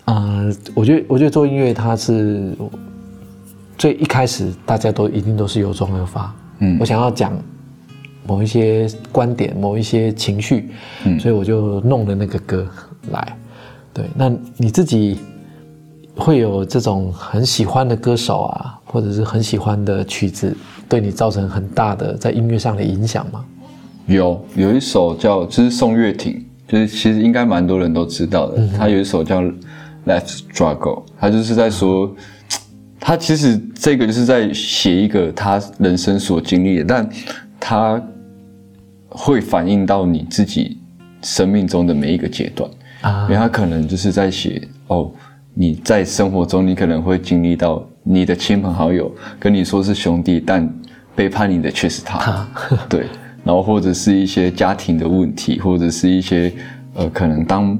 [0.05, 2.55] 呃，我觉得我觉得做音乐它是
[3.77, 6.33] 最一开始大家都一定都是由衷而发。
[6.59, 7.33] 嗯我想要讲
[8.27, 10.69] 某一些观点、某一些情绪，
[11.05, 12.67] 嗯所以我就弄了那个歌
[13.11, 13.37] 来。
[13.93, 15.19] 对，那你自己
[16.15, 20.55] 会有这种很喜欢的歌手啊，或者是很喜欢的曲子，
[20.87, 23.43] 对你造成很大的在音乐上的影响吗？
[24.07, 28.67] 有有一首叫就是宋岳庭，就是其实应该蛮多人都知道的。
[28.77, 29.41] 他有一首叫
[30.05, 30.79] 《Let's Struggle》，
[31.19, 32.13] 他就是在说，
[32.99, 37.09] 他其实这个就是在写一个他人生所经历的，但
[37.59, 38.01] 他
[39.11, 40.77] 会反映到你自己
[41.21, 42.69] 生命中的每一个阶段。
[43.01, 43.23] 啊。
[43.23, 45.11] 因为他可能就是在写哦，
[45.53, 50.67] 你在生活中你可能会经历到你的亲朋好友跟你说是兄弟，但
[51.15, 52.47] 背叛你的却是他，
[52.89, 53.05] 对，
[53.43, 56.51] 然后或者是一些家庭的问题，或者是一些
[56.93, 57.77] 呃，可能当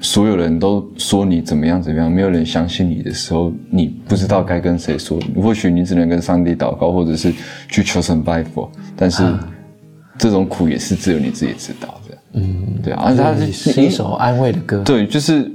[0.00, 7.32] 所有人都说你怎么样怎么样，没有人相信你的时候，你不知道该跟谁说，或许你只能跟上帝祷告，或者是
[7.68, 9.22] 去求神拜佛，但是
[10.20, 12.16] 这种苦也是只有你自己知道的。
[12.34, 14.82] 嗯，对啊，而且它是一首安慰的歌。
[14.84, 15.50] 对，就是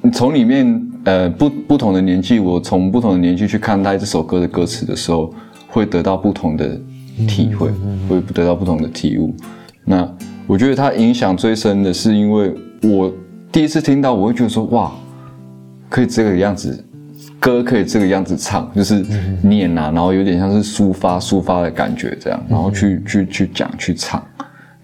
[0.00, 5.34] 你从里面呃不不同的年纪，我从不同的年纪去看待这首歌的歌词的时候，
[5.66, 6.80] 会得到不同的
[7.26, 7.70] 体会，
[8.08, 9.34] 会得到不同的体悟。
[9.84, 10.08] 那
[10.46, 13.12] 我觉得它影响最深的是，因为我
[13.50, 14.92] 第一次听到，我会觉得说哇，
[15.90, 16.82] 可以这个样子，
[17.38, 19.04] 歌可以这个样子唱，就是
[19.42, 24.24] 念啊，然后有点像是抒发抒发的感觉这样，然后去去去讲去唱，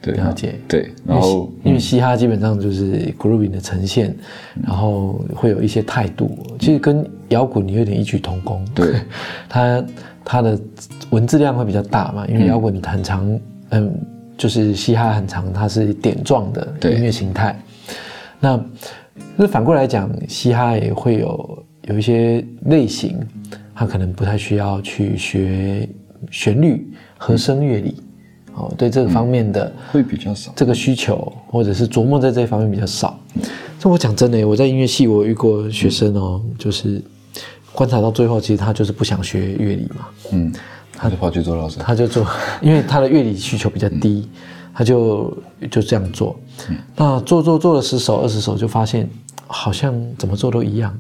[0.00, 0.54] 对，了解。
[0.68, 4.14] 对，然后因为嘻哈基本上就是 grooving 的呈现，
[4.62, 8.64] 然后会有一些态度，其实跟摇滚有点异曲同工。
[8.74, 8.94] 对，
[9.48, 9.84] 它
[10.24, 10.58] 它的
[11.10, 13.92] 文字量会比较大嘛，因为摇滚很长，嗯，
[14.36, 17.58] 就是嘻哈很长，它是点状的音乐形态。
[18.38, 18.60] 那
[19.36, 23.18] 那反过来讲，嘻哈也会有有一些类型，
[23.75, 25.88] 他可能不太需要去学
[26.31, 27.97] 旋律、和声乐理，
[28.55, 29.73] 哦，对这个方面的。
[29.90, 30.53] 会比较少。
[30.55, 33.18] 这个需求，或者是琢磨在这一方面比较少。
[33.79, 37.03] 这我讲真的，我在音乐系我遇过学生哦，就是
[37.73, 40.53] 观察到最后，其实他就是不想学乐理嘛，嗯，
[40.92, 41.79] 他就跑去做老师。
[41.81, 42.25] 他就做，
[42.61, 44.29] 因为他的乐理需求比较低，
[44.73, 45.37] 他就
[45.68, 46.38] 就这样做。
[46.95, 49.09] 那做做做了十首二十首，就发现
[49.52, 50.98] 好像怎么做都一样，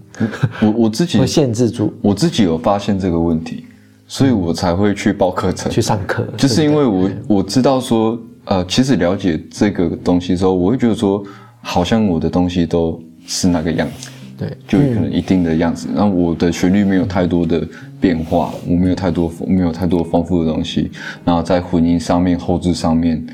[0.60, 3.64] 我我自己 会限制住我自己有发现这个问题，
[4.06, 11.24] 所以我才会去报课程，去上课，就是因对为我我知道说，呃，其实了解这个东西之后，我会觉得说，
[11.62, 15.88] 好像我的东西都是那个样子，对就可能一定的样子。
[15.94, 17.66] 然后我的旋律没有太多的
[18.00, 20.90] 变化，我没有太多没有太多丰富的东西。
[21.24, 23.24] 然后在混音上面、后置上面、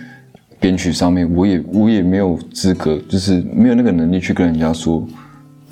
[0.61, 5.07] 编曲上面，我也我也没有资格，就是没有那个能力去跟人家说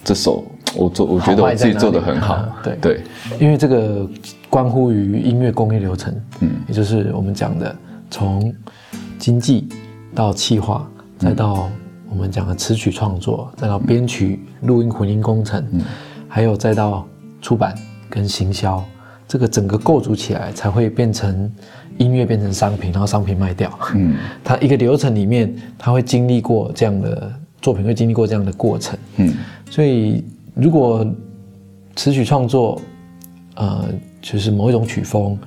[0.05, 0.45] 这首
[0.77, 2.47] 我做，我觉得我自己做的很好。
[2.63, 2.77] 对。
[2.81, 3.01] 对，
[3.41, 4.09] 因为这个
[4.49, 7.75] 关乎于音乐工业流程，嗯，也就是我们讲的
[8.11, 8.55] 从
[9.19, 9.69] 经济
[10.15, 11.69] 到企划，再到
[12.09, 15.65] 我们讲的词曲创作，再到编曲、录音、混音工程，
[16.29, 17.07] 还有再到
[17.43, 17.75] 出版
[18.09, 18.85] 跟行销，
[19.27, 21.51] 这个整个构筑起来才会变成
[21.99, 23.71] 音乐变成商品，然后商品卖掉。
[23.95, 28.99] 嗯， 它一个流程里面，它会经历过这样的作品会经历过这样的过程。
[29.17, 29.33] 嗯。
[29.71, 31.07] 所以如果
[31.95, 32.81] 词曲创作，
[33.57, 33.87] 呃，
[34.21, 35.39] 就是某一种曲风，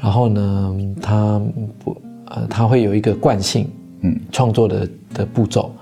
[0.00, 1.40] 然后呢，它
[1.78, 3.68] 不呃，它会有一个惯性，
[4.00, 4.18] 嗯。
[4.32, 5.72] 创作的的步骤，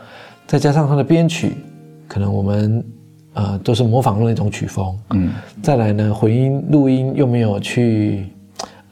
[0.46, 1.52] 再加上它的编曲，
[2.08, 2.84] 可能我们
[3.34, 5.32] 呃都是模仿那种曲风，嗯。
[5.62, 8.26] 再来呢，混音录音又没有去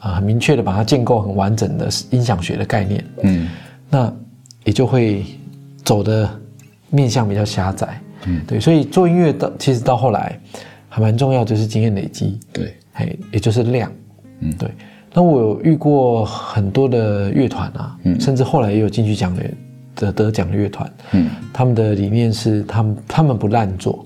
[0.03, 3.49] 啊、呃很明确的把它建构很完整的音响学的概念，嗯。
[3.89, 4.13] 那
[4.65, 5.25] 也就会
[5.85, 6.29] 走的
[6.91, 8.01] 面向比较狭窄。
[8.27, 8.41] 嗯。
[8.47, 10.39] 对，所以做音乐到其实到后来
[10.89, 13.91] 还蛮重要，就是经验累积，对，嘿，也就是量。
[14.41, 14.53] 嗯。
[14.59, 14.69] 对。
[15.15, 18.21] 那我有遇过很多的乐团啊，嗯。
[18.21, 19.45] 甚至后来也有进去奖的
[19.95, 21.31] 的得奖的乐团，嗯。
[21.53, 24.05] 他们的理念是他们他们不滥做，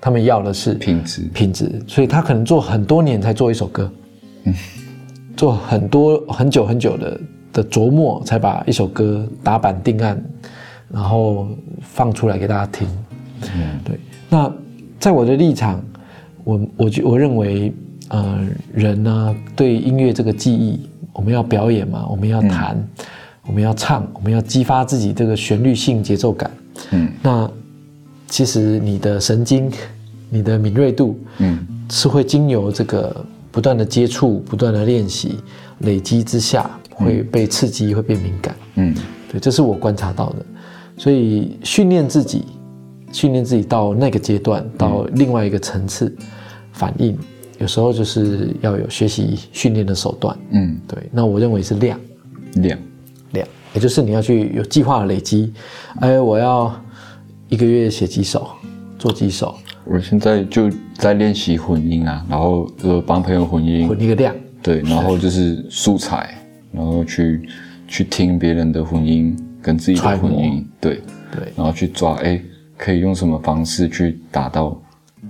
[0.00, 3.90] 他们要的是品质品质，所以他可能做很多年才做一首歌，
[5.36, 7.20] 做很多很久很久的
[7.52, 10.22] 的琢磨，才把一首歌打板定案，
[10.88, 11.48] 然后
[11.80, 12.88] 放出来给大家听。
[13.54, 14.52] 嗯对，那
[14.98, 15.82] 在我的立场，
[16.44, 17.72] 我我觉我认为，
[18.08, 20.80] 呃，人呢对音乐这个记忆，
[21.12, 22.76] 我们要表演嘛，我们要弹，
[23.46, 26.50] 我们要唱，我们要激发自己这个旋律性节奏感。
[26.90, 27.50] 嗯那
[28.28, 29.70] 其实你的神经、
[30.28, 35.38] 你的敏锐度嗯是会经由这个不断的接触、不断的练习、
[35.80, 38.56] 累积之下，会被刺激，会变敏感。
[38.76, 38.94] 嗯
[39.30, 40.46] 对，这是我观察到的。
[40.96, 42.44] 所以训练自己，
[43.12, 46.14] 训练自己到那个阶段，到另外一个层次，
[46.72, 47.16] 反应
[47.58, 50.36] 有时候就是要有学习训练的手段。
[50.50, 51.98] 嗯对，那我认为是量
[52.54, 52.78] 量
[53.32, 55.52] 量，也就是你要去有计划的累积。
[56.00, 56.74] 哎，我要
[57.48, 58.48] 一个月写几首，
[58.98, 64.34] 做几首，我现在就在练习混音啊，然后呃帮朋友混音，混一个量。
[64.62, 66.36] 对，然后就是素材，
[66.70, 67.48] 然后去
[67.88, 71.00] 去听别人的混音跟自己的混音，对，
[71.32, 72.38] 对，然后去抓，哎，
[72.76, 74.78] 可以用什么方式去达到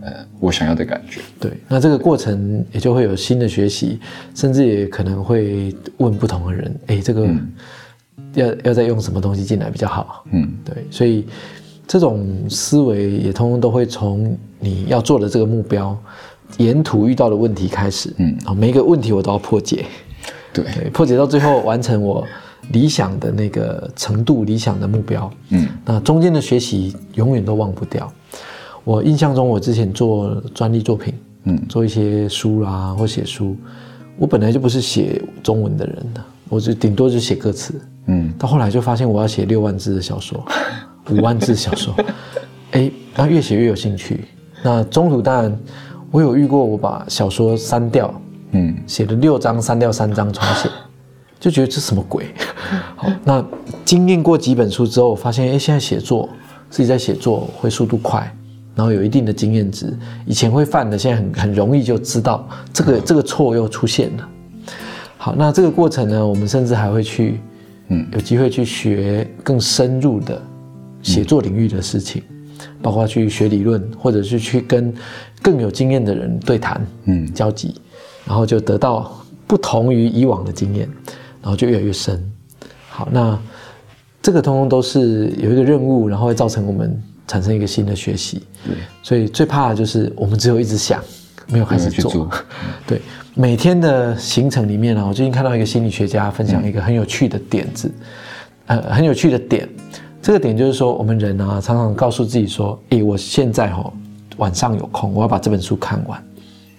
[0.01, 4.01] 呃我想要的感觉，对，那这个过程也就会有新的学习，
[4.35, 7.29] 甚至也可能会问不同的人，哎，这个
[8.35, 10.25] 要、要再用什么东西进来比较好？
[10.33, 10.53] 嗯。
[10.65, 11.25] 对，所以
[11.91, 15.99] 这种思维也通通都会从你要做的这个目标，
[16.57, 18.39] 沿途遇到的问题开始，嗯。
[18.45, 19.85] 啊，每一个问题我都要破解，
[20.53, 22.25] 对，对，破解到最后完成我
[22.71, 25.29] 理想的那个程度、理想的目标。
[25.49, 25.67] 嗯。
[25.85, 28.09] 那中间的学习永远都忘不掉。
[28.85, 31.61] 我印象中，我之前做专利作品，嗯。
[31.69, 33.57] 做一些书啦或写书，
[34.17, 37.75] 我本来就不是写中文的人的，我就顶多就写歌词。
[38.07, 38.33] 嗯。
[38.39, 40.41] 到后来就发现我要写六万字的小说，
[41.11, 41.95] 五万字小说，
[42.73, 44.25] 哎，然后越写越有兴趣。
[44.63, 45.59] 那中途当然
[46.11, 48.13] 我有遇过，我把小说删掉，
[48.53, 50.69] 嗯写了六章，删掉三章重写，
[51.39, 52.27] 就觉得这什么鬼？
[52.97, 53.45] 好，那
[53.85, 56.29] 经验过几本书之后，发现哎，现在写作
[56.69, 58.31] 自己在写作会速度快，
[58.75, 59.97] 然后有一定的经验值，
[60.27, 64.29] 以前会犯的，现在很很容易就知道这个这个错又出现了。
[65.17, 67.41] 好，那这个过程呢，我们甚至还会去，
[67.89, 70.41] 嗯有机会去学更深入的
[71.03, 72.23] 写作领域的事情，
[72.83, 74.93] 包括去学理论，或者是去跟
[75.43, 77.75] 更有经验的人对谈，嗯交集，
[78.27, 80.89] 然后就得到不同于以往的经验，
[81.43, 82.23] 然后就越来越深。
[82.89, 83.39] 好，那
[84.23, 88.43] 这个通通都是有一个任务，然后会造成我们产生一个新的学习。
[88.67, 91.03] 对，所以最怕的就是我们只有一直想，
[91.49, 92.29] 没有开始做。
[92.87, 93.01] 对，
[93.35, 97.91] 每天的行程里面呢、我最近看到一个心理学家分享一个很有趣的点子，
[98.67, 99.67] 呃，很有趣的点。
[100.23, 103.91] 这个点就是说，我们人啊，常常告诉自己说：“诶，我现在哈、
[104.37, 106.23] 晚上有空，我要把这本书看完。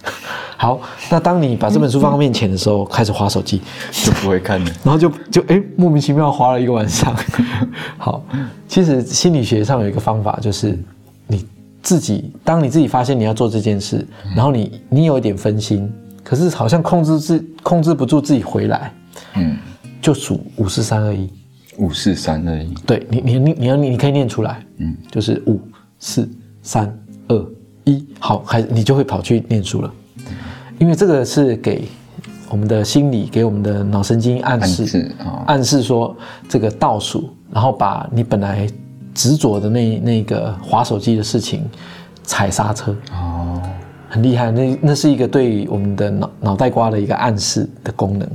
[0.57, 3.59] ”好，那当你把这本书放到面前的时候，开始划手机，
[3.91, 7.15] 就不会看了， 然后就就诶莫名其妙划了一个晚上。
[7.97, 8.23] 好，
[8.67, 10.77] 其实心理学上有一个方法，就是
[11.25, 11.43] 你
[11.81, 15.91] 自己，当你自己发现你要做这件事，然后你你有一点分心，
[16.23, 18.93] 可是好像控制自控制不住自己回来，
[19.33, 19.57] 嗯，
[19.99, 21.27] 就数五四三二一。
[21.77, 25.59] 五四三二一，对你你你你要你你可以念出来，嗯，就是五
[25.99, 26.29] 四
[26.61, 26.93] 三
[27.27, 27.45] 二
[27.85, 29.93] 一，好，还你就会跑去念书了，
[30.77, 31.87] 因为这个是给
[32.49, 35.43] 我们的心理给我们的脑神经暗示，暗示哦。
[35.47, 36.15] 暗示说
[36.49, 38.67] 这个倒数，然后把你本来
[39.13, 41.63] 执着的那那个划手机的事情
[42.23, 43.61] 踩刹车，哦，
[44.09, 48.29] 很厉害，那那是一个对我们的脑脑袋瓜的一个暗示的功能，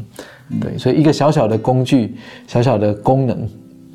[0.61, 2.15] 对，所以一个小小的工具、
[2.47, 3.49] 小小的功能，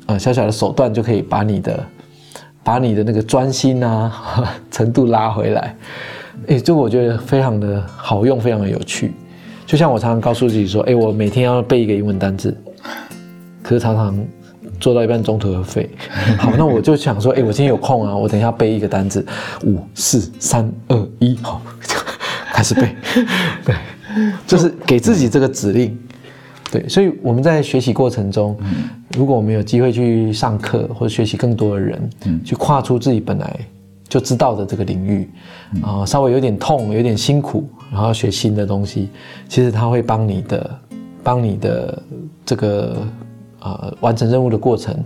[0.06, 1.86] 呃，小小的手段就可以把你的
[2.62, 4.12] 把你的那个专心啊
[4.70, 5.74] 程度拉回来，
[6.48, 9.12] 哎，这个我觉得非常的好用，非常的有趣。
[9.64, 12.54] 就像我常常告诉自己说，哎，我每天要背一个英文单字，
[13.62, 14.22] 可是常常
[14.78, 15.88] 做到一半中途而废。
[16.36, 19.24] 好，那我就想说，哎，我今天有空啊，我等一下背一个单词，
[19.64, 21.62] 五四三二一，好，
[22.52, 22.94] 开始背。
[23.64, 23.74] 对，
[24.46, 25.98] 就是给自己这个指令。
[26.72, 28.56] 对，所以我们在学习过程中，
[29.14, 32.10] 如果我们有机会去上课或者学习更多的人，
[32.42, 33.60] 去跨出自己本来
[34.08, 35.28] 就知道的这个领域，
[35.82, 39.10] 啊，稍微有点痛，有点辛苦，然后学新的东西，
[39.50, 40.78] 其实它会帮你的，
[41.22, 42.02] 帮你的
[42.46, 43.06] 这个
[43.60, 44.96] 呃完成任务的过程，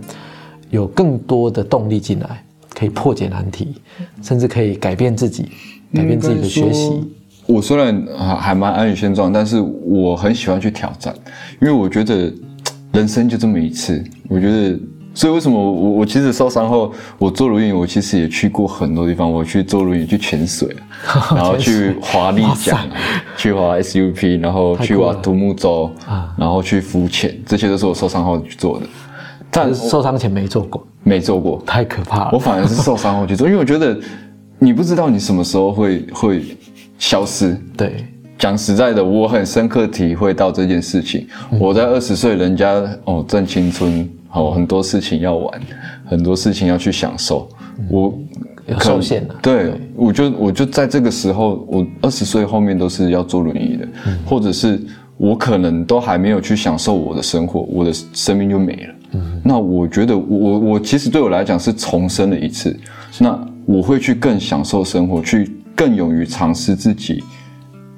[0.69, 3.75] 有更多的动力进来，可以破解难题，
[4.21, 5.49] 甚至可以改变自己，
[5.93, 7.11] 改变自己的学习。
[7.47, 11.15] 我虽然还还蛮安于现状，但是我很喜欢去挑战，
[11.61, 12.31] 因为我觉得
[12.91, 14.03] 人生就这么一次。
[14.27, 14.77] 我觉得，
[15.13, 19.31] 所以为什么我我其实受伤后，我做轮椅，我其实也去过很多地方。
[19.31, 20.67] 我去做轮椅，去潜水，
[21.33, 22.85] 然后去滑立桨，
[23.37, 25.89] 去滑 SUP，然后去玩独木舟，
[26.37, 28.85] 然后去浮潜，这些都是我受伤后去做的。
[29.49, 32.31] 但受伤前没做过，没做过，太可怕了。
[32.33, 33.97] 我反而是受伤后去做，因为我觉得
[34.59, 36.43] 你不知道你什么时候会会。
[36.97, 37.57] 消失。
[37.75, 38.05] 对，
[38.37, 41.27] 讲实在的，我很深刻体会到这件事情。
[41.59, 45.61] 我在二十岁，人家哦正青春，哦很多事情要玩，
[46.05, 47.49] 很多事情要去享受。
[47.89, 48.13] 我
[48.79, 49.35] 受限了。
[49.41, 53.87] 对，我就我就在这个时候，我二十岁后面都是要坐轮椅的，
[54.25, 54.79] 或者是
[55.17, 58.93] 我可能都还没有去享受我的生活，我的生命就没了。
[59.13, 62.77] 嗯，那我觉得我我其实对我来讲是重生了一次。
[63.19, 65.51] 那我会去更享受生活，去。
[65.77, 67.23] 更勇于尝试自己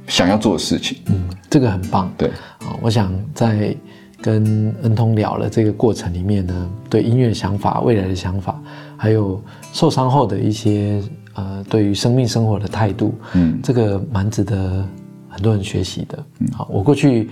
[0.05, 2.11] 想要做的事情，嗯，这个很棒。
[2.17, 2.27] 对，
[2.59, 3.73] 啊，我想在
[4.21, 8.61] 跟恩通聊了这个过程里面呢，对音乐想法、未来的想法，
[8.97, 11.01] 还有受伤后的一些
[11.35, 14.85] 呃，对于生命生活的态度，嗯，这个蛮值得
[15.29, 16.21] 很多人学习的。
[16.51, 17.29] 好，我过去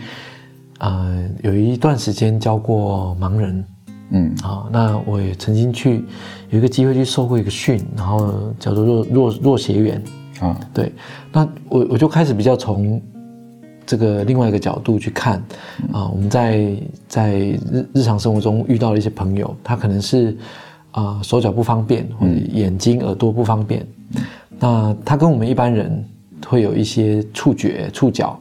[0.80, 3.66] 呃有一段时间教过盲人。
[4.12, 6.06] 嗯，好，那我也曾经去
[6.50, 10.02] 有一个机会去受过一个训，然后叫做弱弱弱学员
[10.40, 10.92] 啊，对，
[11.32, 13.02] 那我我就开始比较从
[13.86, 15.42] 这个另外一个角度去看
[15.92, 16.76] 啊，我们在
[17.08, 20.38] 在日日常生活中遇到的一些朋友，他可能是
[20.92, 23.86] 啊手脚不方便，或者眼睛耳朵不方便，
[24.60, 26.04] 那他跟我们一般人
[26.46, 28.40] 会有一些触觉触角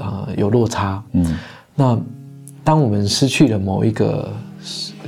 [0.00, 1.38] 啊有落差，嗯，
[1.74, 1.98] 那
[2.62, 4.30] 当我们失去了某一个。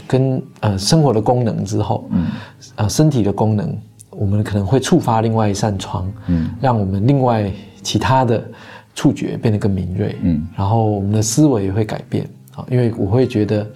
[0.08, 2.26] 跟呃生活的功能之后，嗯，
[2.76, 3.74] 呃身体的功能，
[4.12, 7.50] 我们可能会触发另外一扇窗，嗯，让我们另外
[7.82, 8.42] 其他的
[8.94, 13.66] 触觉变得更敏锐，嗯，然后我们的思维也会改变啊，因为我会觉得，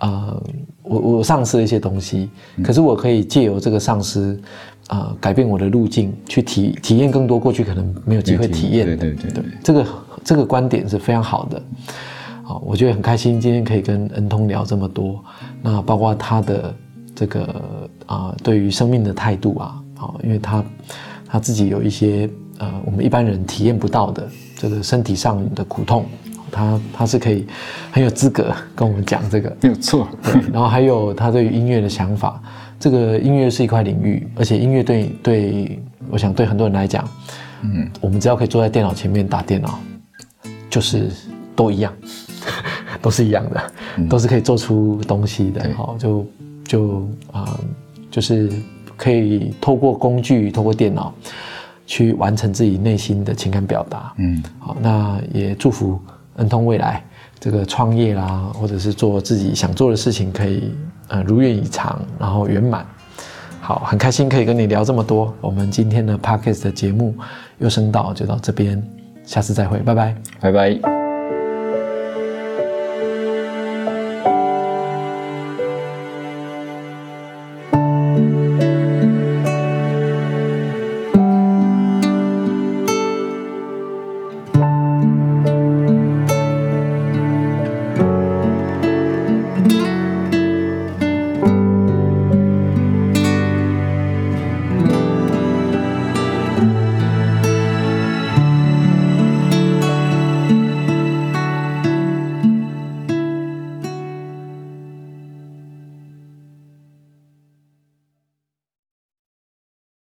[0.00, 0.42] 呃，
[0.82, 2.28] 我我丧失了一些东西，
[2.62, 4.38] 可是我可以借由这个丧失，
[4.88, 9.86] 啊，改变我的路径，去体体验更多过去可能没有机会体验的，对对对，这个
[10.24, 11.62] 这个观点是非常好的。
[12.64, 15.22] 我觉得很开心，今天可以跟恩通聊这么多，
[15.62, 16.74] 那包括他的
[17.20, 20.64] 这个啊，对于生命的态度啊，好，因为他
[21.26, 26.06] 他自己有一些呃，我们一般人体验不到的这个身体上的苦痛，
[26.50, 27.46] 他他是可以
[27.92, 30.08] 很有资格跟我们讲这个，没有错。
[30.22, 32.42] 对，然后还有他对于音乐的想法，
[32.78, 37.06] 这个音乐是一块领域，而且音乐对对，我想对很多人来讲，
[37.60, 39.78] 嗯，我们只要可以坐在电脑前面打电脑，
[40.70, 41.10] 就是
[41.54, 41.92] 都一样。
[43.02, 43.72] 都是一样的，
[44.10, 46.26] 都是可以做出东西的，好，就
[46.70, 47.58] 就啊，
[48.12, 48.48] 就是
[48.96, 51.12] 可以透过工具，透过电脑
[51.84, 54.12] 去完成自己内心的情感表达。
[54.18, 56.00] 嗯，好，那也祝福
[56.36, 57.02] 恩通未来
[57.40, 60.72] 这个创业啦，或者是做自己想做的事情，可以
[61.08, 62.86] 呃如愿以偿，然后圆满。
[63.60, 65.34] 好，很开心可以跟你聊这么多。
[65.40, 66.16] 我们今天的
[66.62, 67.12] 的节目
[67.58, 68.80] 又升到就到这边，
[69.24, 70.99] 下次再会，拜拜，拜拜。